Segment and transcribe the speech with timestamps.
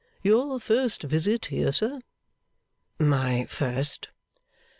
[0.23, 2.01] Your first visit here, sir?'
[2.97, 4.09] 'My first.